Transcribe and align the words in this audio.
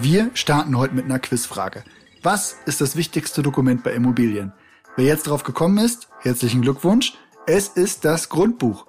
Wir 0.00 0.30
starten 0.34 0.78
heute 0.78 0.94
mit 0.94 1.06
einer 1.06 1.18
Quizfrage. 1.18 1.82
Was 2.22 2.56
ist 2.66 2.80
das 2.80 2.94
wichtigste 2.94 3.42
Dokument 3.42 3.82
bei 3.82 3.92
Immobilien? 3.92 4.52
Wer 4.94 5.06
jetzt 5.06 5.26
drauf 5.26 5.42
gekommen 5.42 5.78
ist, 5.78 6.08
herzlichen 6.20 6.62
Glückwunsch. 6.62 7.14
Es 7.46 7.66
ist 7.66 8.04
das 8.04 8.28
Grundbuch. 8.28 8.86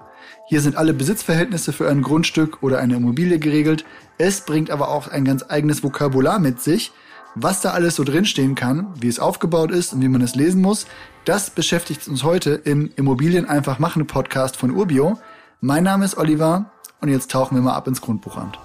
Hier 0.48 0.62
sind 0.62 0.76
alle 0.76 0.94
Besitzverhältnisse 0.94 1.74
für 1.74 1.90
ein 1.90 2.04
Grundstück 2.04 2.62
oder 2.62 2.78
eine 2.78 2.98
Immobilie 2.98 3.40
geregelt. 3.40 3.86
Es 4.20 4.42
bringt 4.42 4.70
aber 4.70 4.90
auch 4.90 5.08
ein 5.08 5.26
ganz 5.26 5.44
eigenes 5.50 5.82
Vokabular 5.82 6.38
mit 6.38 6.62
sich. 6.62 6.92
Was 7.34 7.62
da 7.62 7.72
alles 7.72 7.96
so 7.96 8.04
drinstehen 8.04 8.54
kann, 8.54 8.94
wie 9.02 9.08
es 9.08 9.20
aufgebaut 9.20 9.72
ist 9.72 9.94
und 9.94 10.02
wie 10.02 10.10
man 10.10 10.22
es 10.22 10.36
lesen 10.36 10.62
muss, 10.62 10.86
das 11.26 11.50
beschäftigt 11.50 12.08
uns 12.08 12.24
heute 12.24 12.52
im 12.52 12.92
Immobilien 12.98 13.48
einfach 13.48 13.80
machen 13.80 14.06
Podcast 14.06 14.58
von 14.58 14.70
Urbio. 14.70 15.18
Mein 15.60 15.84
Name 15.86 16.06
ist 16.06 16.18
Oliver 16.18 16.72
und 17.02 17.10
jetzt 17.10 17.32
tauchen 17.32 17.56
wir 17.56 17.64
mal 17.64 17.74
ab 17.74 17.88
ins 17.88 18.02
Grundbuchamt. 18.02 18.60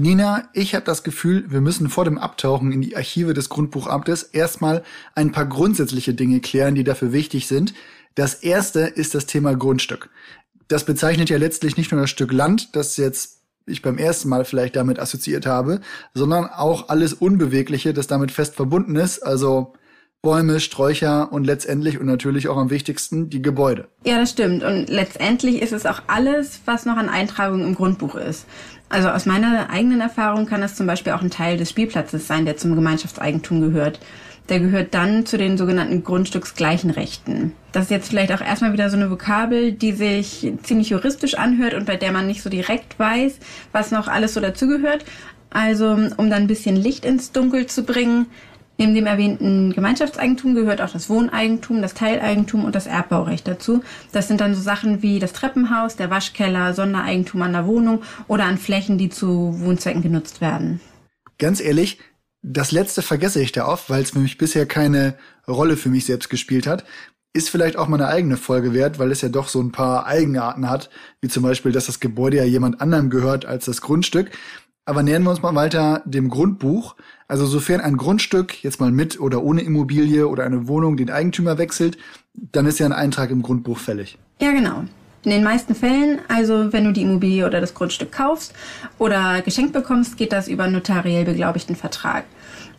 Nina, 0.00 0.48
ich 0.54 0.74
habe 0.74 0.84
das 0.84 1.02
Gefühl, 1.02 1.44
wir 1.50 1.60
müssen 1.60 1.90
vor 1.90 2.04
dem 2.04 2.16
Abtauchen 2.16 2.72
in 2.72 2.80
die 2.80 2.96
Archive 2.96 3.34
des 3.34 3.50
Grundbuchamtes 3.50 4.22
erstmal 4.22 4.82
ein 5.14 5.30
paar 5.30 5.46
grundsätzliche 5.46 6.14
Dinge 6.14 6.40
klären, 6.40 6.74
die 6.74 6.84
dafür 6.84 7.12
wichtig 7.12 7.46
sind. 7.46 7.74
Das 8.14 8.34
erste 8.34 8.80
ist 8.80 9.14
das 9.14 9.26
Thema 9.26 9.54
Grundstück. 9.54 10.08
Das 10.68 10.84
bezeichnet 10.84 11.28
ja 11.28 11.36
letztlich 11.36 11.76
nicht 11.76 11.92
nur 11.92 12.00
das 12.00 12.10
Stück 12.10 12.32
Land, 12.32 12.74
das 12.74 12.96
jetzt 12.96 13.40
ich 13.66 13.82
beim 13.82 13.98
ersten 13.98 14.28
Mal 14.30 14.44
vielleicht 14.44 14.74
damit 14.74 14.98
assoziiert 14.98 15.46
habe, 15.46 15.80
sondern 16.14 16.46
auch 16.46 16.88
alles 16.88 17.12
Unbewegliche, 17.12 17.92
das 17.92 18.06
damit 18.06 18.32
fest 18.32 18.56
verbunden 18.56 18.96
ist, 18.96 19.20
also 19.20 19.74
Bäume, 20.22 20.60
Sträucher 20.60 21.32
und 21.32 21.44
letztendlich 21.44 21.98
und 21.98 22.04
natürlich 22.04 22.48
auch 22.48 22.58
am 22.58 22.68
wichtigsten 22.68 23.30
die 23.30 23.40
Gebäude. 23.40 23.88
Ja, 24.04 24.18
das 24.18 24.30
stimmt. 24.30 24.62
Und 24.62 24.90
letztendlich 24.90 25.62
ist 25.62 25.72
es 25.72 25.86
auch 25.86 26.02
alles, 26.08 26.60
was 26.66 26.84
noch 26.84 26.98
an 26.98 27.08
Eintragung 27.08 27.62
im 27.64 27.74
Grundbuch 27.74 28.16
ist. 28.16 28.44
Also 28.90 29.08
aus 29.08 29.24
meiner 29.24 29.70
eigenen 29.70 30.02
Erfahrung 30.02 30.44
kann 30.44 30.60
das 30.60 30.74
zum 30.74 30.86
Beispiel 30.86 31.14
auch 31.14 31.22
ein 31.22 31.30
Teil 31.30 31.56
des 31.56 31.70
Spielplatzes 31.70 32.26
sein, 32.26 32.44
der 32.44 32.58
zum 32.58 32.74
Gemeinschaftseigentum 32.74 33.62
gehört. 33.62 33.98
Der 34.50 34.60
gehört 34.60 34.92
dann 34.92 35.24
zu 35.24 35.38
den 35.38 35.56
sogenannten 35.56 36.04
grundstücksgleichen 36.04 36.90
Rechten. 36.90 37.54
Das 37.72 37.84
ist 37.84 37.90
jetzt 37.90 38.10
vielleicht 38.10 38.32
auch 38.32 38.42
erstmal 38.42 38.74
wieder 38.74 38.90
so 38.90 38.96
eine 38.96 39.10
Vokabel, 39.10 39.72
die 39.72 39.92
sich 39.92 40.52
ziemlich 40.64 40.90
juristisch 40.90 41.34
anhört 41.34 41.72
und 41.72 41.86
bei 41.86 41.96
der 41.96 42.12
man 42.12 42.26
nicht 42.26 42.42
so 42.42 42.50
direkt 42.50 42.98
weiß, 42.98 43.38
was 43.72 43.90
noch 43.90 44.06
alles 44.06 44.34
so 44.34 44.40
dazugehört. 44.40 45.06
Also, 45.50 45.92
um 45.92 46.30
dann 46.30 46.42
ein 46.42 46.46
bisschen 46.46 46.76
Licht 46.76 47.04
ins 47.04 47.32
Dunkel 47.32 47.66
zu 47.66 47.84
bringen, 47.84 48.26
Neben 48.80 48.94
dem 48.94 49.04
erwähnten 49.04 49.74
Gemeinschaftseigentum 49.74 50.54
gehört 50.54 50.80
auch 50.80 50.88
das 50.88 51.10
Wohneigentum, 51.10 51.82
das 51.82 51.92
Teileigentum 51.92 52.64
und 52.64 52.74
das 52.74 52.86
Erbbaurecht 52.86 53.46
dazu. 53.46 53.82
Das 54.10 54.26
sind 54.26 54.40
dann 54.40 54.54
so 54.54 54.62
Sachen 54.62 55.02
wie 55.02 55.18
das 55.18 55.34
Treppenhaus, 55.34 55.96
der 55.96 56.08
Waschkeller, 56.08 56.72
Sondereigentum 56.72 57.42
an 57.42 57.52
der 57.52 57.66
Wohnung 57.66 58.00
oder 58.26 58.44
an 58.44 58.56
Flächen, 58.56 58.96
die 58.96 59.10
zu 59.10 59.60
Wohnzwecken 59.60 60.00
genutzt 60.00 60.40
werden. 60.40 60.80
Ganz 61.38 61.60
ehrlich, 61.60 61.98
das 62.40 62.72
letzte 62.72 63.02
vergesse 63.02 63.42
ich 63.42 63.52
da 63.52 63.66
oft, 63.66 63.90
weil 63.90 64.00
es 64.00 64.12
für 64.12 64.18
mich 64.18 64.38
bisher 64.38 64.64
keine 64.64 65.18
Rolle 65.46 65.76
für 65.76 65.90
mich 65.90 66.06
selbst 66.06 66.30
gespielt 66.30 66.66
hat. 66.66 66.86
Ist 67.34 67.50
vielleicht 67.50 67.76
auch 67.76 67.86
mal 67.86 68.00
eine 68.00 68.08
eigene 68.08 68.38
Folge 68.38 68.72
wert, 68.72 68.98
weil 68.98 69.10
es 69.10 69.20
ja 69.20 69.28
doch 69.28 69.48
so 69.48 69.60
ein 69.60 69.72
paar 69.72 70.06
Eigenarten 70.06 70.70
hat, 70.70 70.88
wie 71.20 71.28
zum 71.28 71.42
Beispiel, 71.42 71.72
dass 71.72 71.84
das 71.84 72.00
Gebäude 72.00 72.38
ja 72.38 72.44
jemand 72.44 72.80
anderem 72.80 73.10
gehört 73.10 73.44
als 73.44 73.66
das 73.66 73.82
Grundstück. 73.82 74.30
Aber 74.90 75.04
nähern 75.04 75.22
wir 75.22 75.30
uns 75.30 75.40
mal 75.40 75.54
weiter 75.54 76.02
dem 76.04 76.28
Grundbuch. 76.28 76.96
Also 77.28 77.46
sofern 77.46 77.80
ein 77.80 77.96
Grundstück 77.96 78.64
jetzt 78.64 78.80
mal 78.80 78.90
mit 78.90 79.20
oder 79.20 79.40
ohne 79.40 79.60
Immobilie 79.60 80.26
oder 80.26 80.42
eine 80.42 80.66
Wohnung 80.66 80.96
den 80.96 81.10
Eigentümer 81.10 81.58
wechselt, 81.58 81.96
dann 82.34 82.66
ist 82.66 82.80
ja 82.80 82.86
ein 82.86 82.92
Eintrag 82.92 83.30
im 83.30 83.40
Grundbuch 83.40 83.78
fällig. 83.78 84.18
Ja, 84.40 84.50
genau. 84.50 84.82
In 85.22 85.30
den 85.30 85.44
meisten 85.44 85.76
Fällen, 85.76 86.18
also 86.26 86.72
wenn 86.72 86.82
du 86.82 86.92
die 86.92 87.02
Immobilie 87.02 87.46
oder 87.46 87.60
das 87.60 87.72
Grundstück 87.72 88.10
kaufst 88.10 88.52
oder 88.98 89.42
geschenkt 89.42 89.74
bekommst, 89.74 90.16
geht 90.16 90.32
das 90.32 90.48
über 90.48 90.64
einen 90.64 90.72
notariell 90.72 91.24
beglaubigten 91.24 91.76
Vertrag. 91.76 92.24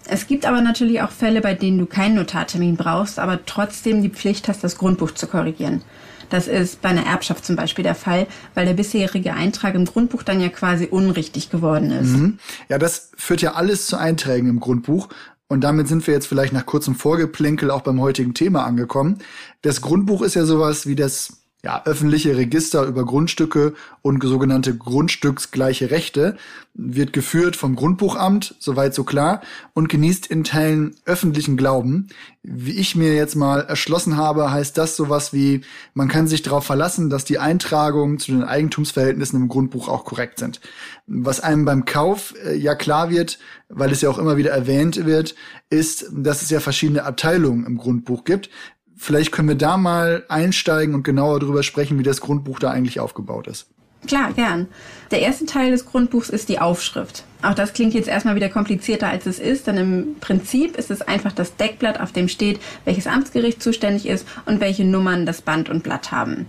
Es 0.06 0.28
gibt 0.28 0.46
aber 0.46 0.60
natürlich 0.60 1.02
auch 1.02 1.12
Fälle, 1.12 1.40
bei 1.40 1.54
denen 1.54 1.78
du 1.78 1.86
keinen 1.86 2.16
Notartermin 2.16 2.76
brauchst, 2.76 3.20
aber 3.20 3.46
trotzdem 3.46 4.02
die 4.02 4.10
Pflicht 4.10 4.50
hast, 4.50 4.66
das 4.66 4.78
Grundbuch 4.78 5.12
zu 5.12 5.28
korrigieren. 5.28 5.82
Das 6.32 6.48
ist 6.48 6.82
bei 6.82 6.90
einer 6.90 7.06
Erbschaft 7.06 7.46
zum 7.46 7.56
Beispiel 7.56 7.84
der 7.84 7.94
Fall, 7.94 8.26
weil 8.56 8.66
der 8.66 8.74
bisherige 8.74 9.34
Eintrag 9.34 9.76
im 9.76 9.86
Grundbuch 9.86 10.24
dann 10.24 10.42
ja 10.42 10.50
quasi 10.50 10.86
unrichtig 10.86 11.52
geworden 11.52 11.92
ist. 11.92 12.10
Mhm. 12.10 12.40
Ja, 12.70 12.80
das 12.80 13.12
führt 13.18 13.42
ja 13.42 13.54
alles 13.54 13.86
zu 13.86 13.98
Einträgen 13.98 14.50
im 14.50 14.60
Grundbuch. 14.60 15.10
Und 15.48 15.62
damit 15.66 15.90
sind 15.90 16.08
wir 16.08 16.14
jetzt 16.14 16.28
vielleicht 16.28 16.54
nach 16.54 16.66
kurzem 16.66 16.96
Vorgeplänkel 16.96 17.70
auch 17.72 17.82
beim 17.82 18.00
heutigen 18.00 18.34
Thema 18.34 18.64
angekommen. 18.64 19.18
Das 19.62 19.82
Grundbuch 19.82 20.22
ist 20.22 20.34
ja 20.34 20.46
sowas 20.46 20.88
wie 20.88 20.96
das 20.96 21.41
ja, 21.64 21.84
öffentliche 21.86 22.36
Register 22.38 22.86
über 22.86 23.06
Grundstücke 23.06 23.74
und 24.02 24.24
sogenannte 24.24 24.76
grundstücksgleiche 24.76 25.92
Rechte 25.92 26.38
wird 26.74 27.14
geführt 27.14 27.56
vom 27.56 27.76
Grundbuchamt, 27.76 28.56
soweit 28.58 28.96
so 28.96 29.04
klar, 29.04 29.42
und 29.74 29.90
genießt 29.90 30.26
in 30.26 30.44
Teilen 30.44 30.96
öffentlichen 31.06 31.58
Glauben. 31.58 32.08
Wie 32.42 32.72
ich 32.72 32.96
mir 32.96 33.14
jetzt 33.14 33.36
mal 33.36 33.60
erschlossen 33.60 34.18
habe, 34.18 34.52
heißt 34.52 34.76
das 34.78 34.96
sowas 34.96 35.34
wie, 35.34 35.62
man 35.94 36.08
kann 36.08 36.28
sich 36.28 36.42
darauf 36.42 36.66
verlassen, 36.66 37.12
dass 37.12 37.26
die 37.26 37.38
Eintragungen 37.38 38.18
zu 38.18 38.32
den 38.32 38.44
Eigentumsverhältnissen 38.44 39.40
im 39.40 39.48
Grundbuch 39.48 39.88
auch 39.88 40.06
korrekt 40.06 40.40
sind. 40.40 40.62
Was 41.06 41.42
einem 41.42 41.66
beim 41.66 41.86
Kauf 41.86 42.34
äh, 42.44 42.56
ja 42.56 42.74
klar 42.74 43.12
wird, 43.12 43.38
weil 43.70 43.92
es 43.92 44.02
ja 44.02 44.10
auch 44.10 44.18
immer 44.18 44.38
wieder 44.38 44.52
erwähnt 44.52 45.06
wird, 45.06 45.36
ist, 45.70 46.08
dass 46.12 46.42
es 46.42 46.50
ja 46.50 46.60
verschiedene 46.60 47.04
Abteilungen 47.04 47.66
im 47.66 47.78
Grundbuch 47.78 48.24
gibt, 48.24 48.50
Vielleicht 48.98 49.32
können 49.32 49.48
wir 49.48 49.56
da 49.56 49.78
mal 49.78 50.24
einsteigen 50.30 50.94
und 50.94 51.04
genauer 51.04 51.40
darüber 51.40 51.64
sprechen, 51.64 51.98
wie 52.00 52.04
das 52.04 52.22
Grundbuch 52.22 52.60
da 52.60 52.70
eigentlich 52.72 53.00
aufgebaut 53.00 53.48
ist. 53.48 53.68
Klar, 54.08 54.34
gern. 54.34 54.68
Der 55.12 55.22
erste 55.22 55.46
Teil 55.46 55.72
des 55.72 55.86
Grundbuchs 55.86 56.30
ist 56.30 56.50
die 56.50 56.60
Aufschrift. 56.60 57.24
Auch 57.44 57.54
das 57.54 57.74
klingt 57.74 57.94
jetzt 57.94 58.08
erstmal 58.08 58.36
wieder 58.36 58.50
komplizierter 58.50 59.08
als 59.08 59.26
es 59.26 59.40
ist, 59.40 59.68
denn 59.68 59.78
im 59.78 60.16
Prinzip 60.20 60.76
ist 60.76 60.90
es 60.90 61.02
einfach 61.02 61.32
das 61.32 61.56
Deckblatt, 61.56 62.00
auf 62.00 62.12
dem 62.12 62.28
steht, 62.28 62.60
welches 62.86 63.08
Amtsgericht 63.08 63.62
zuständig 63.62 64.08
ist 64.08 64.28
und 64.46 64.60
welche 64.60 64.86
Nummern 64.86 65.26
das 65.26 65.42
Band 65.42 65.70
und 65.70 65.84
Blatt 65.84 66.12
haben. 66.12 66.48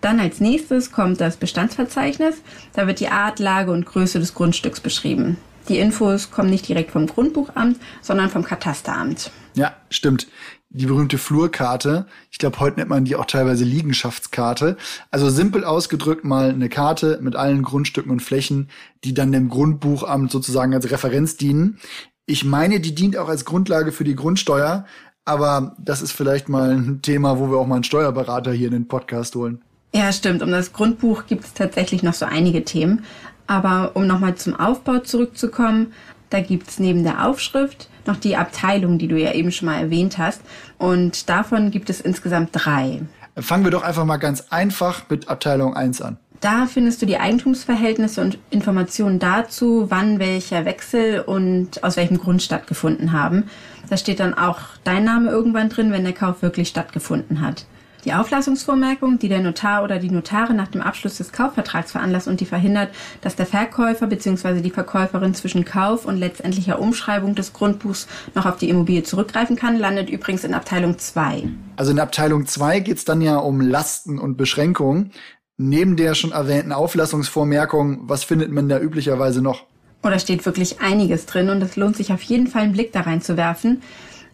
Dann 0.00 0.20
als 0.20 0.40
nächstes 0.40 0.92
kommt 0.92 1.20
das 1.20 1.36
Bestandsverzeichnis. 1.36 2.36
Da 2.74 2.86
wird 2.86 3.00
die 3.00 3.08
Art, 3.08 3.38
Lage 3.38 3.70
und 3.70 3.86
Größe 3.86 4.18
des 4.18 4.34
Grundstücks 4.34 4.80
beschrieben. 4.80 5.38
Die 5.68 5.78
Infos 5.78 6.30
kommen 6.30 6.50
nicht 6.50 6.68
direkt 6.68 6.90
vom 6.90 7.06
Grundbuchamt, 7.06 7.78
sondern 8.02 8.30
vom 8.30 8.44
Katasteramt. 8.44 9.30
Ja, 9.54 9.74
stimmt 9.90 10.26
die 10.74 10.86
berühmte 10.86 11.18
Flurkarte. 11.18 12.06
Ich 12.30 12.38
glaube, 12.38 12.58
heute 12.58 12.78
nennt 12.78 12.90
man 12.90 13.04
die 13.04 13.14
auch 13.14 13.26
teilweise 13.26 13.64
Liegenschaftskarte. 13.64 14.76
Also 15.10 15.30
simpel 15.30 15.64
ausgedrückt 15.64 16.24
mal 16.24 16.50
eine 16.50 16.68
Karte 16.68 17.20
mit 17.22 17.36
allen 17.36 17.62
Grundstücken 17.62 18.10
und 18.10 18.20
Flächen, 18.20 18.68
die 19.04 19.14
dann 19.14 19.30
dem 19.30 19.48
Grundbuchamt 19.48 20.32
sozusagen 20.32 20.74
als 20.74 20.90
Referenz 20.90 21.36
dienen. 21.36 21.78
Ich 22.26 22.44
meine, 22.44 22.80
die 22.80 22.94
dient 22.94 23.16
auch 23.16 23.28
als 23.28 23.44
Grundlage 23.44 23.92
für 23.92 24.04
die 24.04 24.16
Grundsteuer, 24.16 24.84
aber 25.24 25.76
das 25.78 26.02
ist 26.02 26.12
vielleicht 26.12 26.48
mal 26.48 26.72
ein 26.72 27.02
Thema, 27.02 27.38
wo 27.38 27.50
wir 27.50 27.58
auch 27.58 27.66
mal 27.66 27.76
einen 27.76 27.84
Steuerberater 27.84 28.52
hier 28.52 28.66
in 28.66 28.74
den 28.74 28.88
Podcast 28.88 29.36
holen. 29.36 29.62
Ja, 29.94 30.12
stimmt. 30.12 30.42
Um 30.42 30.50
das 30.50 30.72
Grundbuch 30.72 31.26
gibt 31.26 31.44
es 31.44 31.54
tatsächlich 31.54 32.02
noch 32.02 32.14
so 32.14 32.26
einige 32.26 32.64
Themen. 32.64 33.04
Aber 33.46 33.92
um 33.94 34.06
nochmal 34.06 34.34
zum 34.36 34.58
Aufbau 34.58 34.98
zurückzukommen, 34.98 35.92
da 36.30 36.40
gibt's 36.40 36.78
neben 36.78 37.04
der 37.04 37.26
Aufschrift 37.26 37.88
noch 38.06 38.16
die 38.16 38.36
Abteilung, 38.36 38.98
die 38.98 39.08
du 39.08 39.18
ja 39.18 39.32
eben 39.32 39.52
schon 39.52 39.66
mal 39.66 39.78
erwähnt 39.78 40.18
hast. 40.18 40.42
Und 40.78 41.28
davon 41.28 41.70
gibt 41.70 41.90
es 41.90 42.00
insgesamt 42.00 42.50
drei. 42.52 43.00
Fangen 43.36 43.64
wir 43.64 43.70
doch 43.70 43.82
einfach 43.82 44.04
mal 44.04 44.18
ganz 44.18 44.46
einfach 44.50 45.02
mit 45.08 45.28
Abteilung 45.28 45.74
1 45.74 46.02
an. 46.02 46.18
Da 46.40 46.66
findest 46.66 47.00
du 47.00 47.06
die 47.06 47.16
Eigentumsverhältnisse 47.16 48.20
und 48.20 48.38
Informationen 48.50 49.18
dazu, 49.18 49.86
wann 49.88 50.18
welcher 50.18 50.66
Wechsel 50.66 51.20
und 51.20 51.82
aus 51.82 51.96
welchem 51.96 52.18
Grund 52.18 52.42
stattgefunden 52.42 53.12
haben. 53.12 53.44
Da 53.88 53.96
steht 53.96 54.20
dann 54.20 54.34
auch 54.34 54.58
dein 54.84 55.04
Name 55.04 55.30
irgendwann 55.30 55.70
drin, 55.70 55.90
wenn 55.90 56.04
der 56.04 56.12
Kauf 56.12 56.42
wirklich 56.42 56.68
stattgefunden 56.68 57.40
hat. 57.40 57.64
Die 58.04 58.12
Auflassungsvormerkung, 58.12 59.18
die 59.18 59.30
der 59.30 59.40
Notar 59.40 59.82
oder 59.82 59.98
die 59.98 60.10
Notare 60.10 60.52
nach 60.52 60.68
dem 60.68 60.82
Abschluss 60.82 61.16
des 61.16 61.32
Kaufvertrags 61.32 61.92
veranlasst 61.92 62.28
und 62.28 62.40
die 62.40 62.44
verhindert, 62.44 62.90
dass 63.22 63.34
der 63.34 63.46
Verkäufer 63.46 64.06
bzw. 64.06 64.60
die 64.60 64.70
Verkäuferin 64.70 65.34
zwischen 65.34 65.64
Kauf 65.64 66.04
und 66.04 66.18
letztendlicher 66.18 66.78
Umschreibung 66.80 67.34
des 67.34 67.54
Grundbuchs 67.54 68.06
noch 68.34 68.44
auf 68.44 68.58
die 68.58 68.68
Immobilie 68.68 69.04
zurückgreifen 69.04 69.56
kann, 69.56 69.78
landet 69.78 70.10
übrigens 70.10 70.44
in 70.44 70.52
Abteilung 70.52 70.98
2. 70.98 71.48
Also 71.76 71.92
in 71.92 71.98
Abteilung 71.98 72.46
2 72.46 72.80
geht 72.80 72.98
es 72.98 73.06
dann 73.06 73.22
ja 73.22 73.38
um 73.38 73.62
Lasten 73.62 74.18
und 74.18 74.36
Beschränkungen. 74.36 75.12
Neben 75.56 75.96
der 75.96 76.14
schon 76.14 76.32
erwähnten 76.32 76.72
Auflassungsvormerkung, 76.72 78.08
was 78.08 78.24
findet 78.24 78.50
man 78.50 78.68
da 78.68 78.80
üblicherweise 78.80 79.40
noch? 79.40 79.64
Oder 80.02 80.18
steht 80.18 80.44
wirklich 80.44 80.82
einiges 80.82 81.24
drin 81.24 81.48
und 81.48 81.62
es 81.62 81.76
lohnt 81.76 81.96
sich 81.96 82.12
auf 82.12 82.20
jeden 82.22 82.48
Fall 82.48 82.62
einen 82.62 82.72
Blick 82.74 82.92
da 82.92 83.00
reinzuwerfen. 83.00 83.80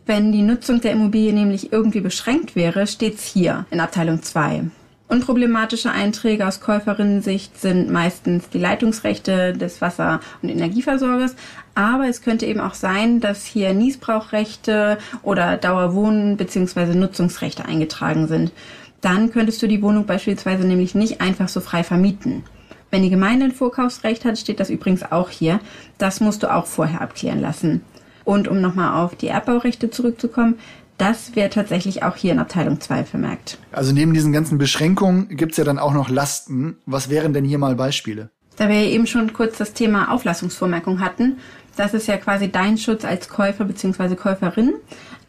Wenn 0.06 0.32
die 0.32 0.42
Nutzung 0.42 0.80
der 0.80 0.92
Immobilie 0.92 1.32
nämlich 1.32 1.72
irgendwie 1.72 2.00
beschränkt 2.00 2.56
wäre, 2.56 2.86
steht's 2.86 3.24
hier 3.24 3.66
in 3.70 3.80
Abteilung 3.80 4.22
2. 4.22 4.64
Unproblematische 5.08 5.90
Einträge 5.90 6.46
aus 6.46 6.60
Käuferinnensicht 6.60 7.60
sind 7.60 7.90
meistens 7.90 8.48
die 8.48 8.60
Leitungsrechte 8.60 9.52
des 9.54 9.80
Wasser- 9.80 10.20
und 10.40 10.50
Energieversorgers, 10.50 11.34
aber 11.74 12.08
es 12.08 12.22
könnte 12.22 12.46
eben 12.46 12.60
auch 12.60 12.74
sein, 12.74 13.18
dass 13.20 13.44
hier 13.44 13.74
Niesbrauchrechte 13.74 14.98
oder 15.22 15.56
Dauerwohnen 15.56 16.36
bzw. 16.36 16.94
Nutzungsrechte 16.94 17.64
eingetragen 17.64 18.28
sind. 18.28 18.52
Dann 19.00 19.32
könntest 19.32 19.60
du 19.62 19.66
die 19.66 19.82
Wohnung 19.82 20.06
beispielsweise 20.06 20.64
nämlich 20.64 20.94
nicht 20.94 21.20
einfach 21.20 21.48
so 21.48 21.60
frei 21.60 21.82
vermieten. 21.82 22.44
Wenn 22.92 23.02
die 23.02 23.10
Gemeinde 23.10 23.46
ein 23.46 23.52
Vorkaufsrecht 23.52 24.24
hat, 24.24 24.38
steht 24.38 24.60
das 24.60 24.70
übrigens 24.70 25.10
auch 25.10 25.30
hier. 25.30 25.60
Das 25.98 26.20
musst 26.20 26.42
du 26.42 26.52
auch 26.52 26.66
vorher 26.66 27.00
abklären 27.00 27.40
lassen. 27.40 27.82
Und 28.24 28.48
um 28.48 28.60
nochmal 28.60 29.02
auf 29.04 29.14
die 29.14 29.28
Erbbaurechte 29.28 29.90
zurückzukommen, 29.90 30.58
das 30.98 31.34
wäre 31.34 31.48
tatsächlich 31.48 32.02
auch 32.02 32.16
hier 32.16 32.32
in 32.32 32.38
Abteilung 32.38 32.80
2 32.80 33.04
vermerkt. 33.04 33.58
Also 33.72 33.92
neben 33.92 34.12
diesen 34.12 34.32
ganzen 34.32 34.58
Beschränkungen 34.58 35.28
gibt's 35.34 35.56
ja 35.56 35.64
dann 35.64 35.78
auch 35.78 35.94
noch 35.94 36.10
Lasten. 36.10 36.76
Was 36.84 37.08
wären 37.08 37.32
denn 37.32 37.44
hier 37.44 37.58
mal 37.58 37.74
Beispiele? 37.74 38.30
Da 38.56 38.68
wir 38.68 38.76
eben 38.76 39.06
schon 39.06 39.32
kurz 39.32 39.56
das 39.56 39.72
Thema 39.72 40.12
Auflassungsvormerkung 40.12 41.00
hatten, 41.00 41.38
das 41.76 41.94
ist 41.94 42.06
ja 42.08 42.18
quasi 42.18 42.52
dein 42.52 42.76
Schutz 42.76 43.06
als 43.06 43.30
Käufer 43.30 43.64
bzw. 43.64 44.14
Käuferin. 44.16 44.74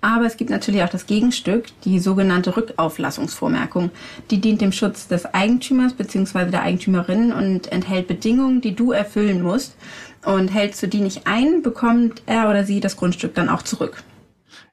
Aber 0.01 0.25
es 0.25 0.35
gibt 0.35 0.49
natürlich 0.49 0.83
auch 0.83 0.89
das 0.89 1.05
Gegenstück, 1.05 1.67
die 1.85 1.99
sogenannte 1.99 2.57
Rückauflassungsvormerkung. 2.57 3.91
Die 4.31 4.41
dient 4.41 4.59
dem 4.59 4.71
Schutz 4.71 5.07
des 5.07 5.25
Eigentümers 5.25 5.93
bzw. 5.93 6.47
der 6.49 6.63
Eigentümerin 6.63 7.31
und 7.31 7.71
enthält 7.71 8.07
Bedingungen, 8.07 8.59
die 8.59 8.75
du 8.75 8.91
erfüllen 8.91 9.43
musst. 9.43 9.77
Und 10.25 10.49
hältst 10.49 10.81
du 10.83 10.87
die 10.87 11.01
nicht 11.01 11.25
ein, 11.25 11.61
bekommt 11.61 12.21
er 12.25 12.49
oder 12.49 12.63
sie 12.63 12.79
das 12.79 12.97
Grundstück 12.97 13.33
dann 13.33 13.49
auch 13.49 13.63
zurück. 13.63 14.03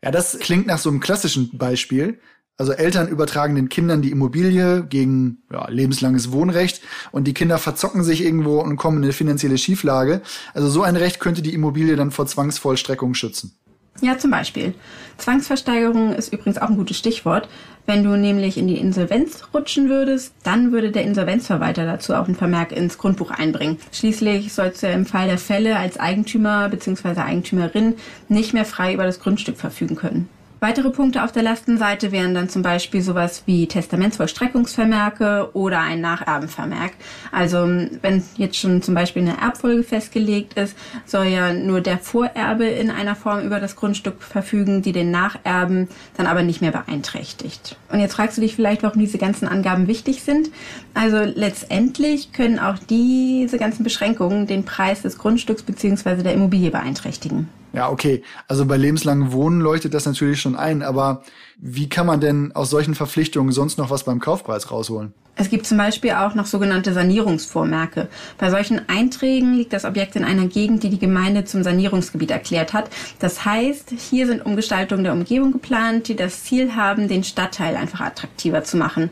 Ja, 0.03 0.11
das 0.11 0.39
klingt 0.39 0.67
nach 0.67 0.79
so 0.79 0.91
einem 0.91 1.01
klassischen 1.01 1.57
Beispiel. 1.57 2.21
Also 2.57 2.73
Eltern 2.73 3.09
übertragen 3.09 3.55
den 3.55 3.69
Kindern 3.69 4.03
die 4.03 4.11
Immobilie 4.11 4.85
gegen 4.85 5.43
ja, 5.53 5.69
lebenslanges 5.71 6.33
Wohnrecht 6.33 6.83
und 7.13 7.25
die 7.25 7.35
Kinder 7.35 7.57
verzocken 7.57 8.03
sich 8.03 8.25
irgendwo 8.25 8.61
und 8.61 8.77
kommen 8.77 8.99
in 8.99 9.05
eine 9.05 9.13
finanzielle 9.13 9.59
Schieflage. 9.59 10.23
Also 10.55 10.69
so 10.69 10.83
ein 10.83 10.97
Recht 10.97 11.21
könnte 11.21 11.41
die 11.41 11.55
Immobilie 11.55 11.95
dann 11.95 12.11
vor 12.11 12.27
Zwangsvollstreckung 12.27 13.15
schützen. 13.15 13.57
Ja, 14.01 14.19
zum 14.19 14.33
Beispiel. 14.33 14.75
Zwangsversteigerung 15.19 16.15
ist 16.15 16.33
übrigens 16.33 16.59
auch 16.59 16.69
ein 16.69 16.77
gutes 16.77 16.99
Stichwort. 16.99 17.49
Wenn 17.89 18.05
du 18.05 18.19
nämlich 18.19 18.59
in 18.59 18.69
die 18.69 18.77
Insolvenz 18.77 19.45
rutschen 19.55 19.89
würdest, 19.89 20.35
dann 20.43 20.73
würde 20.73 20.91
der 20.91 21.05
Insolvenzverwalter 21.05 21.87
dazu 21.87 22.13
auch 22.13 22.27
einen 22.27 22.35
Vermerk 22.35 22.71
ins 22.71 22.99
Grundbuch 22.99 23.31
einbringen. 23.31 23.79
Schließlich 23.93 24.53
sollst 24.53 24.83
du 24.83 24.89
im 24.89 25.07
Fall 25.07 25.27
der 25.27 25.39
Fälle 25.39 25.75
als 25.79 25.99
Eigentümer 25.99 26.69
bzw. 26.69 27.19
Eigentümerin 27.23 27.95
nicht 28.29 28.53
mehr 28.53 28.67
frei 28.67 28.93
über 28.93 29.05
das 29.05 29.21
Grundstück 29.21 29.57
verfügen 29.57 29.97
können. 29.97 30.29
Weitere 30.61 30.91
Punkte 30.91 31.23
auf 31.23 31.31
der 31.31 31.45
Lastenseite 31.45 32.11
wären 32.11 32.35
dann 32.35 32.49
zum 32.49 32.63
Beispiel 32.63 33.01
sowas 33.01 33.45
wie 33.47 33.69
Testamentsvollstreckungsvermerke 33.69 35.51
oder 35.53 35.79
ein 35.79 36.01
Nacherbenvermerk. 36.01 36.95
Also 37.31 37.59
wenn 38.03 38.25
jetzt 38.37 38.57
schon 38.57 38.83
zum 38.83 38.97
Beispiel 38.97 39.23
eine 39.23 39.41
Erbfolge 39.41 39.85
festgelegt 39.85 40.55
ist, 40.55 40.77
soll 41.07 41.27
ja 41.27 41.53
nur 41.53 41.81
der 41.81 41.99
Vorerbe 41.99 42.65
in 42.65 42.91
einer 42.91 43.15
Form 43.15 43.43
über 43.43 43.61
das 43.61 43.77
Grundstück 43.77 44.21
verfügen, 44.21 44.83
die 44.83 44.91
den 44.91 45.13
Nacherben 45.13 45.87
dann 46.17 46.27
aber 46.27 46.43
nicht 46.43 46.61
mehr 46.61 46.73
beeinträchtigt. 46.73 47.77
Und 47.93 48.01
jetzt 48.01 48.15
fragst 48.15 48.37
du 48.37 48.41
dich 48.41 48.57
vielleicht, 48.57 48.83
warum 48.83 48.99
diese 48.99 49.19
ganzen 49.19 49.47
Angaben 49.47 49.87
wichtig 49.87 50.23
sind. 50.25 50.51
Also 50.93 51.19
letztendlich 51.19 52.33
können 52.33 52.59
auch 52.59 52.79
diese 52.91 53.59
ganzen 53.59 53.85
Beschränkungen 53.85 54.49
den 54.49 54.65
Preis 54.65 55.03
des 55.03 55.19
Grundstücks 55.19 55.63
bzw. 55.63 56.25
der 56.25 56.35
Immobilie 56.35 56.73
beeinträchtigen. 56.73 57.49
Ja, 57.73 57.91
okay. 57.91 58.23
Also 58.47 58.65
bei 58.65 58.77
lebenslangem 58.77 59.33
Wohnen 59.33 59.61
leuchtet 59.61 59.95
das 59.95 60.07
natürlich 60.07 60.41
schon 60.41 60.57
ein, 60.57 60.83
aber 60.83 61.23
wie 61.59 61.89
kann 61.89 62.07
man 62.07 62.21
denn 62.21 62.53
aus 62.53 62.71
solchen 62.71 62.95
Verpflichtungen 62.95 63.53
sonst 63.53 63.79
noch 63.79 63.91
was 63.91 64.05
beim 64.05 64.21
Kaufpreis 64.21 64.71
rausholen? 64.71 65.13
Es 65.41 65.51
gibt 65.51 65.67
zum 65.67 65.79
Beispiel 65.79 66.13
auch 66.13 66.35
noch 66.35 66.47
sogenannte 66.47 66.93
Sanierungsvormerke. 66.93 68.09
Bei 68.39 68.51
solchen 68.51 68.89
Einträgen 68.89 69.55
liegt 69.55 69.73
das 69.73 69.85
Objekt 69.85 70.17
in 70.17 70.25
einer 70.25 70.49
Gegend, 70.49 70.83
die 70.83 70.91
die 70.91 70.99
Gemeinde 70.99 71.45
zum 71.45 71.63
Sanierungsgebiet 71.63 72.33
erklärt 72.33 72.73
hat. 72.73 72.91
Das 73.21 73.45
heißt, 73.45 73.91
hier 73.91 74.27
sind 74.27 74.45
Umgestaltungen 74.45 75.05
der 75.05 75.13
Umgebung 75.13 75.53
geplant, 75.53 76.09
die 76.09 76.17
das 76.17 76.43
Ziel 76.43 76.75
haben, 76.75 77.07
den 77.07 77.23
Stadtteil 77.23 77.77
einfach 77.77 78.01
attraktiver 78.01 78.65
zu 78.65 78.77
machen. 78.77 79.11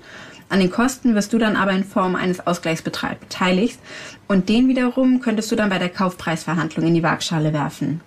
An 0.49 0.59
den 0.59 0.71
Kosten 0.71 1.15
wirst 1.15 1.33
du 1.33 1.39
dann 1.39 1.57
aber 1.57 1.73
in 1.73 1.85
Form 1.85 2.17
eines 2.17 2.45
Ausgleichsbetrags 2.45 3.21
beteiligt 3.21 3.79
und 4.27 4.49
den 4.49 4.69
wiederum 4.69 5.21
könntest 5.21 5.51
du 5.53 5.57
dann 5.57 5.71
bei 5.71 5.79
der 5.79 5.89
Kaufpreisverhandlung 5.89 6.87
in 6.87 6.95
die 6.95 7.03
Waagschale 7.03 7.53
werfen. 7.53 8.01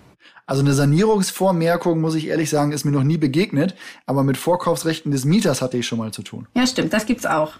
Also 0.50 0.64
eine 0.64 0.72
Sanierungsvormerkung, 0.72 2.00
muss 2.00 2.16
ich 2.16 2.26
ehrlich 2.26 2.50
sagen, 2.50 2.72
ist 2.72 2.84
mir 2.84 2.90
noch 2.90 3.04
nie 3.04 3.18
begegnet, 3.18 3.76
aber 4.04 4.24
mit 4.24 4.36
Vorkaufsrechten 4.36 5.12
des 5.12 5.24
Mieters 5.24 5.62
hatte 5.62 5.78
ich 5.78 5.86
schon 5.86 5.98
mal 5.98 6.10
zu 6.10 6.22
tun. 6.22 6.48
Ja, 6.56 6.66
stimmt, 6.66 6.92
das 6.92 7.06
gibt's 7.06 7.24
auch. 7.24 7.52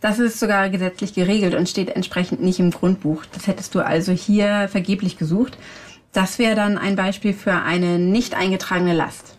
Das 0.00 0.18
ist 0.18 0.40
sogar 0.40 0.68
gesetzlich 0.68 1.14
geregelt 1.14 1.54
und 1.54 1.68
steht 1.68 1.90
entsprechend 1.90 2.42
nicht 2.42 2.58
im 2.58 2.72
Grundbuch. 2.72 3.22
Das 3.32 3.46
hättest 3.46 3.76
du 3.76 3.86
also 3.86 4.10
hier 4.10 4.68
vergeblich 4.68 5.18
gesucht. 5.18 5.56
Das 6.12 6.40
wäre 6.40 6.56
dann 6.56 6.78
ein 6.78 6.96
Beispiel 6.96 7.32
für 7.32 7.52
eine 7.52 8.00
nicht 8.00 8.34
eingetragene 8.34 8.92
Last. 8.92 9.36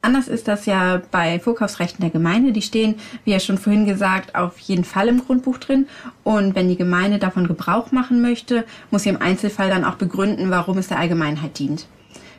Anders 0.00 0.28
ist 0.28 0.46
das 0.46 0.64
ja 0.64 1.02
bei 1.10 1.40
Vorkaufsrechten 1.40 2.02
der 2.02 2.10
Gemeinde. 2.10 2.52
Die 2.52 2.62
stehen, 2.62 2.94
wie 3.24 3.32
ja 3.32 3.40
schon 3.40 3.58
vorhin 3.58 3.84
gesagt, 3.84 4.36
auf 4.36 4.60
jeden 4.60 4.84
Fall 4.84 5.08
im 5.08 5.24
Grundbuch 5.24 5.58
drin. 5.58 5.88
Und 6.22 6.54
wenn 6.54 6.68
die 6.68 6.76
Gemeinde 6.76 7.18
davon 7.18 7.48
Gebrauch 7.48 7.90
machen 7.90 8.22
möchte, 8.22 8.62
muss 8.92 9.02
sie 9.02 9.08
im 9.08 9.20
Einzelfall 9.20 9.70
dann 9.70 9.84
auch 9.84 9.96
begründen, 9.96 10.50
warum 10.50 10.78
es 10.78 10.86
der 10.86 11.00
Allgemeinheit 11.00 11.58
dient. 11.58 11.88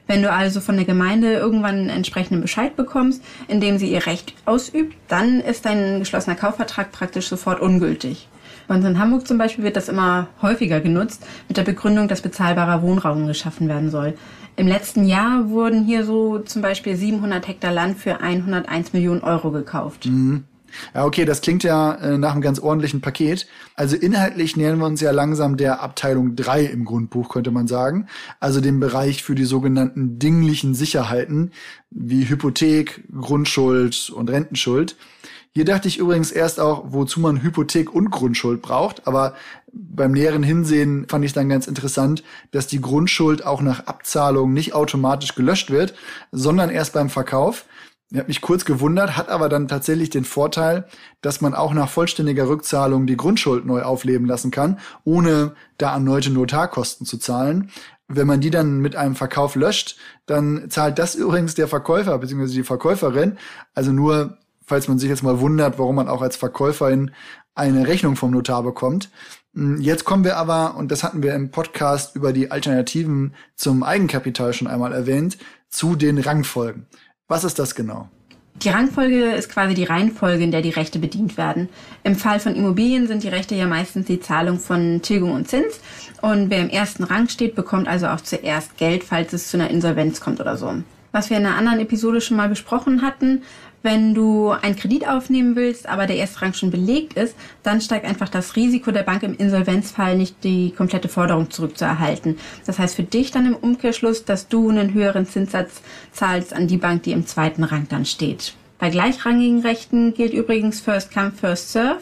Wenn 0.07 0.21
du 0.21 0.31
also 0.31 0.61
von 0.61 0.75
der 0.75 0.85
Gemeinde 0.85 1.33
irgendwann 1.33 1.75
einen 1.75 1.89
entsprechenden 1.89 2.41
Bescheid 2.41 2.75
bekommst, 2.75 3.23
in 3.47 3.59
dem 3.59 3.77
sie 3.77 3.91
ihr 3.91 4.05
Recht 4.05 4.33
ausübt, 4.45 4.95
dann 5.07 5.39
ist 5.39 5.65
dein 5.65 5.99
geschlossener 5.99 6.35
Kaufvertrag 6.35 6.91
praktisch 6.91 7.27
sofort 7.27 7.59
ungültig. 7.59 8.27
Bei 8.67 8.75
uns 8.75 8.85
in 8.85 8.99
Hamburg 8.99 9.27
zum 9.27 9.37
Beispiel 9.37 9.63
wird 9.63 9.75
das 9.75 9.89
immer 9.89 10.27
häufiger 10.41 10.79
genutzt, 10.79 11.23
mit 11.47 11.57
der 11.57 11.63
Begründung, 11.63 12.07
dass 12.07 12.21
bezahlbarer 12.21 12.81
Wohnraum 12.81 13.27
geschaffen 13.27 13.67
werden 13.67 13.89
soll. 13.89 14.15
Im 14.55 14.67
letzten 14.67 15.05
Jahr 15.05 15.49
wurden 15.49 15.83
hier 15.85 16.05
so 16.05 16.39
zum 16.39 16.61
Beispiel 16.61 16.95
700 16.95 17.47
Hektar 17.47 17.71
Land 17.71 17.97
für 17.97 18.21
101 18.21 18.93
Millionen 18.93 19.21
Euro 19.21 19.51
gekauft. 19.51 20.05
Mhm. 20.05 20.45
Ja, 20.93 21.05
okay, 21.05 21.25
das 21.25 21.41
klingt 21.41 21.63
ja 21.63 21.95
äh, 21.95 22.17
nach 22.17 22.33
einem 22.33 22.41
ganz 22.41 22.59
ordentlichen 22.59 23.01
Paket. 23.01 23.47
Also 23.75 23.95
inhaltlich 23.95 24.55
nähern 24.57 24.79
wir 24.79 24.85
uns 24.85 25.01
ja 25.01 25.11
langsam 25.11 25.57
der 25.57 25.81
Abteilung 25.81 26.35
3 26.35 26.65
im 26.65 26.85
Grundbuch, 26.85 27.29
könnte 27.29 27.51
man 27.51 27.67
sagen. 27.67 28.07
Also 28.39 28.61
dem 28.61 28.79
Bereich 28.79 29.23
für 29.23 29.35
die 29.35 29.45
sogenannten 29.45 30.19
dinglichen 30.19 30.75
Sicherheiten 30.75 31.51
wie 31.89 32.27
Hypothek, 32.27 33.03
Grundschuld 33.19 34.09
und 34.09 34.29
Rentenschuld. 34.29 34.95
Hier 35.57 35.63
dachte 35.63 35.87
ich 35.87 35.99
übrigens 35.99 36.33
erst 36.33 36.59
auch, 36.59 36.83
wozu 36.87 37.21
man 37.21 37.41
Hypothek 37.41 37.93
und 37.93 38.11
Grundschuld 38.11 38.61
braucht, 38.61 39.07
aber 39.07 39.35
beim 39.71 40.11
näheren 40.11 40.43
Hinsehen 40.43 41.05
fand 41.07 41.23
ich 41.23 41.31
dann 41.31 41.47
ganz 41.47 41.67
interessant, 41.67 42.23
dass 42.51 42.67
die 42.67 42.81
Grundschuld 42.81 43.45
auch 43.45 43.61
nach 43.61 43.87
Abzahlung 43.87 44.51
nicht 44.51 44.73
automatisch 44.73 45.33
gelöscht 45.33 45.71
wird, 45.71 45.93
sondern 46.33 46.69
erst 46.69 46.91
beim 46.93 47.09
Verkauf. 47.09 47.65
Ich 48.11 48.19
habe 48.19 48.27
mich 48.27 48.41
kurz 48.41 48.65
gewundert, 48.65 49.17
hat 49.17 49.29
aber 49.29 49.49
dann 49.49 49.67
tatsächlich 49.67 50.11
den 50.11 50.25
Vorteil, 50.25 50.85
dass 51.21 51.41
man 51.41 51.55
auch 51.55 51.73
nach 51.73 51.89
vollständiger 51.89 52.47
Rückzahlung 52.47 53.07
die 53.07 53.17
Grundschuld 53.17 53.65
neu 53.65 53.81
aufleben 53.81 54.27
lassen 54.27 54.51
kann, 54.51 54.79
ohne 55.03 55.55
da 55.79 55.93
erneute 55.93 56.29
Notarkosten 56.29 57.07
zu 57.07 57.17
zahlen. 57.17 57.71
Wenn 58.07 58.27
man 58.27 58.41
die 58.41 58.51
dann 58.51 58.77
mit 58.77 58.95
einem 58.95 59.15
Verkauf 59.15 59.55
löscht, 59.55 59.97
dann 60.27 60.69
zahlt 60.69 60.99
das 60.99 61.15
übrigens 61.15 61.55
der 61.55 61.67
Verkäufer 61.67 62.19
bzw. 62.19 62.45
die 62.53 62.63
Verkäuferin. 62.63 63.39
Also 63.73 63.91
nur, 63.91 64.37
falls 64.63 64.87
man 64.87 64.99
sich 64.99 65.09
jetzt 65.09 65.23
mal 65.23 65.39
wundert, 65.39 65.79
warum 65.79 65.95
man 65.95 66.07
auch 66.07 66.21
als 66.21 66.35
Verkäuferin 66.35 67.09
eine 67.55 67.87
Rechnung 67.87 68.15
vom 68.15 68.31
Notar 68.31 68.61
bekommt. 68.61 69.09
Hm, 69.55 69.81
jetzt 69.81 70.05
kommen 70.05 70.23
wir 70.23 70.37
aber, 70.37 70.75
und 70.75 70.91
das 70.91 71.03
hatten 71.03 71.23
wir 71.23 71.33
im 71.33 71.49
Podcast 71.49 72.15
über 72.15 72.33
die 72.33 72.51
Alternativen 72.51 73.33
zum 73.55 73.81
Eigenkapital 73.81 74.53
schon 74.53 74.67
einmal 74.67 74.93
erwähnt, 74.93 75.37
zu 75.69 75.95
den 75.95 76.19
Rangfolgen. 76.19 76.85
Was 77.27 77.43
ist 77.43 77.57
das 77.57 77.73
genau? 77.73 78.07
Die 78.61 78.69
Rangfolge 78.69 79.33
ist 79.33 79.49
quasi 79.49 79.73
die 79.73 79.83
Reihenfolge, 79.83 80.43
in 80.43 80.51
der 80.51 80.61
die 80.61 80.69
Rechte 80.69 80.99
bedient 80.99 81.37
werden. 81.37 81.69
Im 82.03 82.15
Fall 82.15 82.39
von 82.39 82.55
Immobilien 82.55 83.07
sind 83.07 83.23
die 83.23 83.29
Rechte 83.29 83.55
ja 83.55 83.65
meistens 83.65 84.05
die 84.05 84.19
Zahlung 84.19 84.59
von 84.59 85.01
Tilgung 85.01 85.31
und 85.31 85.47
Zins. 85.47 85.79
Und 86.21 86.51
wer 86.51 86.59
im 86.59 86.69
ersten 86.69 87.03
Rang 87.03 87.27
steht, 87.27 87.55
bekommt 87.55 87.87
also 87.87 88.07
auch 88.07 88.21
zuerst 88.21 88.77
Geld, 88.77 89.03
falls 89.03 89.33
es 89.33 89.49
zu 89.49 89.57
einer 89.57 89.71
Insolvenz 89.71 90.21
kommt 90.21 90.39
oder 90.39 90.55
so. 90.55 90.71
Was 91.11 91.31
wir 91.31 91.37
in 91.37 91.45
einer 91.45 91.57
anderen 91.57 91.79
Episode 91.79 92.21
schon 92.21 92.37
mal 92.37 92.47
besprochen 92.47 93.01
hatten, 93.01 93.41
wenn 93.85 94.13
du 94.13 94.49
einen 94.49 94.75
Kredit 94.75 95.07
aufnehmen 95.07 95.55
willst, 95.55 95.87
aber 95.87 96.07
der 96.07 96.17
erste 96.17 96.41
Rang 96.41 96.53
schon 96.53 96.71
belegt 96.71 97.13
ist, 97.13 97.35
dann 97.63 97.79
steigt 97.79 98.05
einfach 98.05 98.27
das 98.27 98.55
Risiko 98.57 98.91
der 98.91 99.03
Bank 99.03 99.23
im 99.23 99.37
Insolvenzfall 99.37 100.17
nicht 100.17 100.43
die 100.43 100.71
komplette 100.71 101.07
Forderung 101.07 101.51
zurückzuerhalten. 101.51 102.37
Das 102.65 102.79
heißt 102.79 102.95
für 102.95 103.03
dich 103.03 103.31
dann 103.31 103.45
im 103.45 103.55
Umkehrschluss, 103.55 104.25
dass 104.25 104.49
du 104.49 104.69
einen 104.69 104.93
höheren 104.93 105.27
Zinssatz 105.27 105.81
zahlst 106.11 106.53
an 106.53 106.67
die 106.67 106.77
Bank, 106.77 107.03
die 107.03 107.11
im 107.11 107.27
zweiten 107.27 107.63
Rang 107.63 107.87
dann 107.87 108.05
steht. 108.05 108.55
Bei 108.79 108.89
gleichrangigen 108.89 109.61
Rechten 109.61 110.13
gilt 110.13 110.33
übrigens 110.33 110.81
First 110.81 111.13
Come, 111.13 111.31
First 111.31 111.71
Serve. 111.71 111.99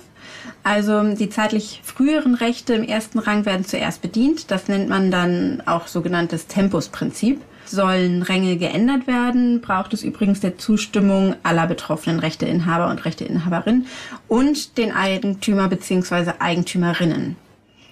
Also 0.64 1.04
die 1.14 1.30
zeitlich 1.30 1.82
früheren 1.84 2.36
Rechte 2.36 2.74
im 2.74 2.84
ersten 2.84 3.20
Rang 3.20 3.46
werden 3.46 3.66
zuerst 3.66 4.02
bedient. 4.02 4.50
Das 4.50 4.70
nennt 4.70 4.88
man 4.88 5.12
dann 5.12 5.62
auch 5.66 5.88
sogenanntes 5.88 6.48
Tempusprinzip. 6.48 7.42
Sollen 7.66 8.24
Ränge 8.24 8.58
geändert 8.58 9.08
werden, 9.08 9.62
braucht 9.62 9.94
es 9.94 10.04
übrigens 10.04 10.40
der 10.40 10.58
Zustimmung 10.58 11.36
aller 11.44 11.68
betroffenen 11.68 12.20
Rechteinhaber 12.20 12.90
und 12.90 13.06
Rechteinhaberinnen 13.06 13.88
und 14.28 14.78
den 14.78 14.92
Eigentümer 14.92 15.68
bzw. 15.70 16.34
Eigentümerinnen. 16.40 17.36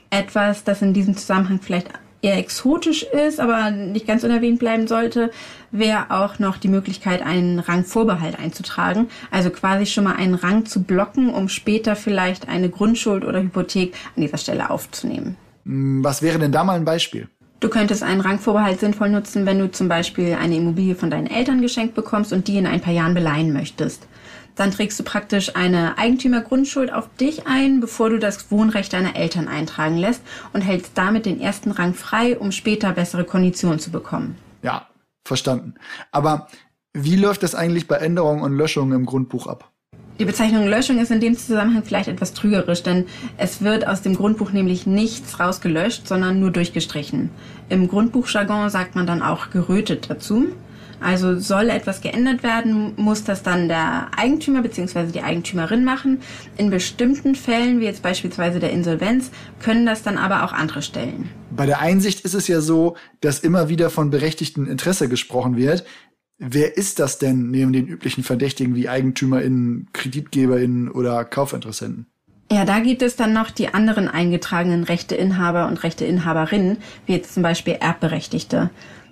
Etwas, 0.10 0.64
das 0.64 0.82
in 0.82 0.94
diesem 0.94 1.16
Zusammenhang 1.16 1.60
vielleicht 1.62 1.88
eher 2.22 2.38
exotisch 2.38 3.04
ist, 3.04 3.40
aber 3.40 3.72
nicht 3.72 4.08
ganz 4.08 4.24
unerwähnt 4.24 4.60
bleiben 4.60 4.88
sollte, 4.88 5.32
wäre 5.72 6.12
auch 6.12 6.40
noch 6.40 6.58
die 6.58 6.68
Möglichkeit, 6.68 7.22
einen 7.22 7.60
Rangvorbehalt 7.60 8.40
einzutragen. 8.40 9.08
Also 9.32 9.50
quasi 9.50 9.86
schon 9.86 10.04
mal 10.04 10.16
einen 10.16 10.36
Rang 10.36 10.66
zu 10.66 10.84
blocken, 10.84 11.34
um 11.34 11.50
später 11.50 11.96
vielleicht 11.96 12.48
eine 12.48 12.70
Grundschuld 12.70 13.26
oder 13.26 13.42
Hypothek 13.42 13.96
an 14.16 14.22
dieser 14.22 14.38
Stelle 14.38 14.70
aufzunehmen. 14.70 15.36
Hm, 15.66 16.04
was 16.04 16.22
wäre 16.22 16.40
denn 16.40 16.52
da 16.52 16.64
mal 16.64 16.76
ein 16.76 16.86
Beispiel? 16.86 17.28
Du 17.62 17.70
könntest 17.70 18.04
einen 18.04 18.20
Rangvorbehalt 18.20 18.82
sinnvoll 18.82 19.10
nutzen, 19.10 19.46
wenn 19.46 19.60
du 19.60 19.72
zum 19.72 19.88
Beispiel 19.88 20.34
eine 20.34 20.58
Immobilie 20.58 20.96
von 20.96 21.10
deinen 21.10 21.28
Eltern 21.28 21.62
geschenkt 21.62 21.96
bekommst 21.96 22.34
und 22.34 22.50
die 22.50 22.58
in 22.58 22.68
ein 22.68 22.82
paar 22.82 22.94
Jahren 22.94 23.14
beleihen 23.14 23.54
möchtest 23.54 24.08
dann 24.56 24.72
trägst 24.72 25.00
du 25.00 25.04
praktisch 25.04 25.56
eine 25.56 25.98
Eigentümergrundschuld 25.98 26.92
auf 26.92 27.10
dich 27.16 27.48
ein, 27.48 27.80
bevor 27.80 28.10
du 28.10 28.20
das 28.20 28.52
Wohnrecht 28.52 28.94
deiner 28.94 29.16
Eltern 29.16 29.48
eintragen 29.48 29.98
lässt 29.98 30.22
und 30.54 30.62
hältst 30.62 30.92
damit 30.96 31.26
den 31.26 31.40
ersten 31.40 31.72
Rang 31.72 31.94
frei, 31.94 32.38
um 32.38 32.52
später 32.52 32.92
bessere 32.92 33.24
Konditionen 33.24 33.80
zu 33.80 33.92
bekommen. 33.92 34.38
Ja, 34.62 34.88
verstanden. 35.26 35.76
Aber 36.12 36.48
wie 36.94 37.16
läuft 37.16 37.44
das 37.44 37.56
eigentlich 37.56 37.88
bei 37.88 37.96
Änderungen 37.96 38.44
und 38.44 38.56
Löschungen 38.56 38.94
im 38.94 39.06
Grundbuch 39.06 39.48
ab? 39.48 39.71
Die 40.22 40.26
Bezeichnung 40.26 40.68
Löschung 40.68 41.00
ist 41.00 41.10
in 41.10 41.20
dem 41.20 41.36
Zusammenhang 41.36 41.82
vielleicht 41.84 42.08
etwas 42.08 42.36
trügerisch, 42.36 42.84
denn 42.84 43.08
es 43.38 43.64
wird 43.64 43.88
aus 43.88 44.04
dem 44.04 44.14
Grundbuch 44.14 44.52
nämlich 44.52 44.86
nichts 44.86 45.40
rausgelöscht, 45.40 46.08
sondern 46.08 46.40
nur 46.40 46.52
durchgestrichen. 46.52 47.32
Im 47.70 47.88
Grundbuchjargon 47.88 48.70
sagt 48.70 48.94
man 48.94 49.08
dann 49.08 49.24
auch 49.24 49.50
gerötet 49.50 50.12
dazu. 50.12 50.50
Also 51.00 51.40
soll 51.40 51.72
etwas 51.72 52.02
geändert 52.02 52.44
werden, 52.44 52.94
muss 52.98 53.24
das 53.24 53.42
dann 53.42 53.68
der 53.68 54.12
Eigentümer 54.16 54.62
bzw. 54.62 55.08
die 55.08 55.24
Eigentümerin 55.24 55.84
machen. 55.84 56.20
In 56.56 56.70
bestimmten 56.70 57.34
Fällen, 57.34 57.80
wie 57.80 57.86
jetzt 57.86 58.04
beispielsweise 58.04 58.60
der 58.60 58.70
Insolvenz, 58.70 59.32
können 59.60 59.88
das 59.88 60.04
dann 60.04 60.20
aber 60.20 60.44
auch 60.44 60.54
andere 60.54 60.84
Stellen. 60.84 61.32
Bei 61.50 61.66
der 61.66 61.80
Einsicht 61.80 62.22
ist 62.22 62.36
es 62.36 62.48
ja 62.48 62.62
so, 62.62 62.96
dass 63.22 63.40
immer 63.40 63.70
wieder 63.70 63.90
von 63.90 64.12
berechtigtem 64.12 64.70
Interesse 64.70 65.10
gesprochen 65.10 65.58
wird. 65.58 65.84
Wer 66.44 66.76
ist 66.76 66.98
das 66.98 67.20
denn 67.20 67.52
neben 67.52 67.72
den 67.72 67.86
üblichen 67.86 68.24
Verdächtigen 68.24 68.74
wie 68.74 68.90
EigentümerInnen, 68.90 69.90
KreditgeberInnen 69.94 70.90
oder 70.90 71.24
Kaufinteressenten? 71.24 72.08
Ja, 72.52 72.66
da 72.66 72.80
gibt 72.80 73.04
es 73.04 73.16
dann 73.16 73.32
noch 73.32 73.52
die 73.52 73.76
anderen 73.76 74.08
eingetragenen 74.08 74.84
Rechteinhaber 74.84 75.68
und 75.68 75.84
Rechteinhaberinnen, 75.84 76.78
wie 77.06 77.14
jetzt 77.14 77.36
zum 77.36 77.44
Beispiel 77.44 77.78
Erbberechtigte. 77.80 78.72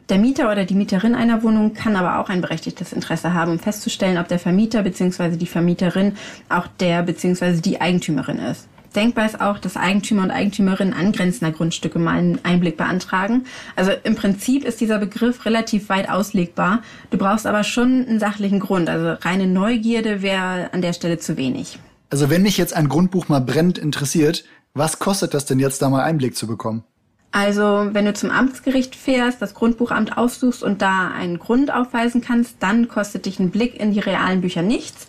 Der 0.09 0.17
Mieter 0.17 0.51
oder 0.51 0.65
die 0.65 0.73
Mieterin 0.73 1.13
einer 1.13 1.43
Wohnung 1.43 1.75
kann 1.75 1.95
aber 1.95 2.17
auch 2.17 2.29
ein 2.29 2.41
berechtigtes 2.41 2.93
Interesse 2.93 3.35
haben, 3.35 3.51
um 3.51 3.59
festzustellen, 3.59 4.17
ob 4.17 4.27
der 4.27 4.39
Vermieter 4.39 4.81
bzw. 4.81 5.37
die 5.37 5.45
Vermieterin 5.45 6.15
auch 6.49 6.65
der 6.79 7.03
bzw. 7.03 7.61
die 7.61 7.79
Eigentümerin 7.79 8.39
ist. 8.39 8.67
Denkbar 8.95 9.25
ist 9.25 9.39
auch, 9.39 9.59
dass 9.59 9.77
Eigentümer 9.77 10.23
und 10.23 10.31
Eigentümerinnen 10.31 10.93
angrenzender 10.93 11.53
Grundstücke 11.55 11.99
mal 11.99 12.17
einen 12.17 12.39
Einblick 12.43 12.77
beantragen. 12.77 13.45
Also 13.75 13.91
im 14.03 14.15
Prinzip 14.15 14.65
ist 14.65 14.81
dieser 14.81 14.97
Begriff 14.97 15.45
relativ 15.45 15.89
weit 15.89 16.09
auslegbar. 16.09 16.81
Du 17.11 17.17
brauchst 17.17 17.45
aber 17.45 17.63
schon 17.63 18.05
einen 18.07 18.19
sachlichen 18.19 18.59
Grund. 18.59 18.89
Also 18.89 19.21
reine 19.21 19.47
Neugierde 19.47 20.21
wäre 20.21 20.73
an 20.73 20.81
der 20.81 20.93
Stelle 20.93 21.19
zu 21.19 21.37
wenig. 21.37 21.79
Also 22.09 22.29
wenn 22.29 22.41
mich 22.41 22.57
jetzt 22.57 22.75
ein 22.75 22.89
Grundbuch 22.89 23.29
mal 23.29 23.41
brennend 23.41 23.77
interessiert, 23.77 24.43
was 24.73 24.99
kostet 24.99 25.33
das 25.33 25.45
denn 25.45 25.59
jetzt 25.59 25.81
da 25.81 25.89
mal 25.89 26.03
Einblick 26.03 26.35
zu 26.35 26.47
bekommen? 26.47 26.83
Also, 27.31 27.89
wenn 27.91 28.05
du 28.05 28.13
zum 28.13 28.31
Amtsgericht 28.31 28.95
fährst, 28.95 29.39
das 29.39 29.53
Grundbuchamt 29.53 30.17
aufsuchst 30.17 30.63
und 30.63 30.81
da 30.81 31.11
einen 31.11 31.37
Grund 31.37 31.71
aufweisen 31.71 32.21
kannst, 32.21 32.55
dann 32.59 32.87
kostet 32.87 33.27
dich 33.27 33.39
ein 33.39 33.51
Blick 33.51 33.79
in 33.79 33.91
die 33.91 33.99
realen 33.99 34.41
Bücher 34.41 34.63
nichts. 34.63 35.07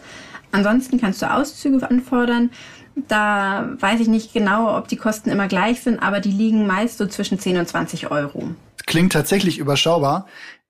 Ansonsten 0.52 1.00
kannst 1.00 1.22
du 1.22 1.32
Auszüge 1.32 1.88
anfordern. 1.88 2.50
Da 3.08 3.70
weiß 3.78 4.00
ich 4.00 4.08
nicht 4.08 4.32
genau, 4.32 4.76
ob 4.76 4.88
die 4.88 4.96
Kosten 4.96 5.30
immer 5.30 5.48
gleich 5.48 5.80
sind, 5.80 5.98
aber 5.98 6.20
die 6.20 6.30
liegen 6.30 6.66
meist 6.66 6.98
so 6.98 7.06
zwischen 7.06 7.38
10 7.38 7.58
und 7.58 7.68
20 7.68 8.10
Euro. 8.10 8.50
Klingt 8.86 9.12
tatsächlich 9.12 9.58
überschaubar. 9.58 10.26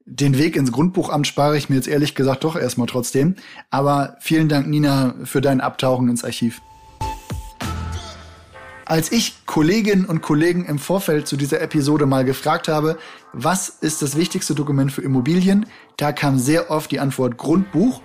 Den 0.07 0.39
Weg 0.39 0.57
ins 0.57 0.73
Grundbuchamt 0.73 1.27
spare 1.27 1.57
ich 1.57 1.69
mir 1.69 1.77
jetzt 1.77 1.89
ehrlich 1.89 2.15
gesagt 2.15 2.45
doch 2.45 2.57
erstmal 2.57 2.87
trotzdem. 2.87 3.37
Aber 3.71 4.17
vielen 4.21 4.49
Dank, 4.49 4.67
Nina, 4.67 5.15
für 5.25 5.41
dein 5.41 5.61
Abtauchen 5.61 6.09
ins 6.09 6.25
Archiv. 6.25 6.61
Als 8.91 9.13
ich 9.13 9.47
Kolleginnen 9.47 10.05
und 10.05 10.21
Kollegen 10.21 10.65
im 10.65 10.81
Vorfeld 10.81 11.29
zu 11.29 11.37
dieser 11.37 11.61
Episode 11.61 12.07
mal 12.07 12.25
gefragt 12.25 12.67
habe, 12.67 12.99
was 13.33 13.69
ist 13.69 14.03
das 14.03 14.17
wichtigste 14.17 14.57
Dokument 14.57 14.91
für 14.91 15.03
Immobilien, 15.03 15.67
da 15.97 16.11
kam 16.11 16.41
sehr 16.41 16.73
oft 16.73 16.91
die 16.91 16.99
Antwort 16.99 17.37
Grundbuch. 17.37 18.03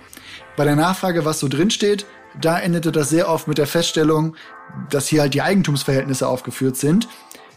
Bei 0.56 0.64
der 0.64 0.76
Nachfrage, 0.76 1.24
was 1.24 1.40
so 1.40 1.48
drin 1.48 1.70
steht, 1.70 2.06
da 2.40 2.58
endete 2.58 2.92
das 2.92 3.08
sehr 3.08 3.28
oft 3.28 3.48
mit 3.48 3.58
der 3.58 3.66
Feststellung, 3.66 4.36
dass 4.90 5.08
hier 5.08 5.22
halt 5.22 5.34
die 5.34 5.42
Eigentumsverhältnisse 5.42 6.28
aufgeführt 6.28 6.76
sind. 6.76 7.08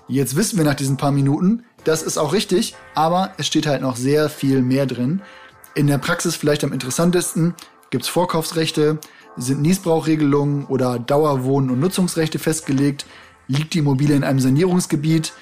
Jetzt 0.07 0.35
wissen 0.35 0.57
wir 0.57 0.65
nach 0.65 0.75
diesen 0.75 0.97
paar 0.97 1.11
Minuten, 1.11 1.63
das 1.83 2.01
ist 2.01 2.17
auch 2.17 2.33
richtig, 2.33 2.75
aber 2.95 3.31
es 3.37 3.47
steht 3.47 3.67
halt 3.67 3.81
noch 3.81 3.95
sehr 3.95 4.29
viel 4.29 4.61
mehr 4.61 4.85
drin. 4.85 5.21
In 5.75 5.87
der 5.87 5.97
Praxis 5.97 6.35
vielleicht 6.35 6.63
am 6.63 6.73
interessantesten 6.73 7.53
gibt's 7.89 8.07
Vorkaufsrechte, 8.07 8.99
sind 9.37 9.61
Niesbrauchregelungen 9.61 10.65
oder 10.65 10.99
Dauerwohn- 10.99 11.69
und 11.69 11.79
Nutzungsrechte 11.79 12.39
festgelegt? 12.39 13.05
Liegt 13.47 13.73
die 13.73 13.79
Immobilie 13.79 14.15
in 14.15 14.23
einem 14.23 14.39
Sanierungsgebiet? 14.39 15.33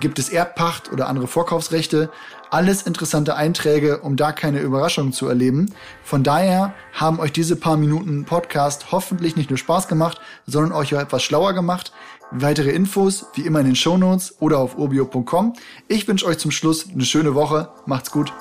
Gibt 0.00 0.18
es 0.18 0.30
Erbpacht 0.30 0.90
oder 0.90 1.08
andere 1.08 1.26
Vorkaufsrechte? 1.26 2.10
Alles 2.50 2.82
interessante 2.82 3.36
Einträge, 3.36 4.00
um 4.00 4.16
da 4.16 4.32
keine 4.32 4.60
Überraschungen 4.60 5.12
zu 5.12 5.26
erleben. 5.26 5.72
Von 6.02 6.22
daher 6.22 6.74
haben 6.92 7.20
euch 7.20 7.32
diese 7.32 7.56
paar 7.56 7.76
Minuten 7.76 8.24
Podcast 8.24 8.92
hoffentlich 8.92 9.36
nicht 9.36 9.50
nur 9.50 9.58
Spaß 9.58 9.88
gemacht, 9.88 10.20
sondern 10.46 10.72
euch 10.72 10.94
auch 10.94 11.00
etwas 11.00 11.22
schlauer 11.22 11.52
gemacht. 11.52 11.92
Weitere 12.30 12.70
Infos 12.70 13.26
wie 13.34 13.42
immer 13.42 13.60
in 13.60 13.66
den 13.66 13.76
Shownotes 13.76 14.36
oder 14.40 14.58
auf 14.58 14.78
urbio.com. 14.78 15.54
Ich 15.88 16.08
wünsche 16.08 16.26
euch 16.26 16.38
zum 16.38 16.50
Schluss 16.50 16.88
eine 16.88 17.04
schöne 17.04 17.34
Woche. 17.34 17.68
Macht's 17.86 18.10
gut. 18.10 18.32